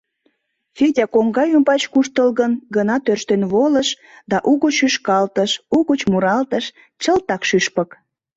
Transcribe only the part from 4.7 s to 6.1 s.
шӱшкалтыш, угыч